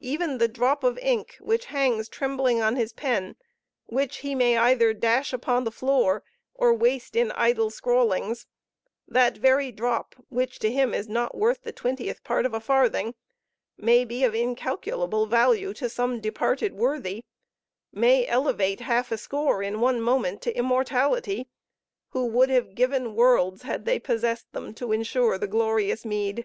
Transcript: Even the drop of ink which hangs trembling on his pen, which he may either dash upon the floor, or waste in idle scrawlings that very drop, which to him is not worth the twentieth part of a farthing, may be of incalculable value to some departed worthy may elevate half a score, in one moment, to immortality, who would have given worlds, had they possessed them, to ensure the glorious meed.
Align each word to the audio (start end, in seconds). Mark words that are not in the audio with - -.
Even 0.00 0.38
the 0.38 0.48
drop 0.48 0.82
of 0.82 0.98
ink 0.98 1.36
which 1.38 1.66
hangs 1.66 2.08
trembling 2.08 2.60
on 2.60 2.74
his 2.74 2.92
pen, 2.92 3.36
which 3.86 4.16
he 4.16 4.34
may 4.34 4.56
either 4.56 4.92
dash 4.92 5.32
upon 5.32 5.62
the 5.62 5.70
floor, 5.70 6.24
or 6.54 6.74
waste 6.74 7.14
in 7.14 7.30
idle 7.36 7.70
scrawlings 7.70 8.48
that 9.06 9.36
very 9.36 9.70
drop, 9.70 10.16
which 10.28 10.58
to 10.58 10.72
him 10.72 10.92
is 10.92 11.08
not 11.08 11.36
worth 11.36 11.62
the 11.62 11.70
twentieth 11.70 12.24
part 12.24 12.44
of 12.46 12.52
a 12.52 12.58
farthing, 12.58 13.14
may 13.76 14.04
be 14.04 14.24
of 14.24 14.34
incalculable 14.34 15.24
value 15.26 15.72
to 15.74 15.88
some 15.88 16.20
departed 16.20 16.72
worthy 16.74 17.22
may 17.92 18.26
elevate 18.26 18.80
half 18.80 19.12
a 19.12 19.16
score, 19.16 19.62
in 19.62 19.80
one 19.80 20.00
moment, 20.00 20.42
to 20.42 20.56
immortality, 20.56 21.48
who 22.08 22.26
would 22.26 22.50
have 22.50 22.74
given 22.74 23.14
worlds, 23.14 23.62
had 23.62 23.84
they 23.84 24.00
possessed 24.00 24.50
them, 24.52 24.74
to 24.74 24.90
ensure 24.90 25.38
the 25.38 25.46
glorious 25.46 26.04
meed. 26.04 26.44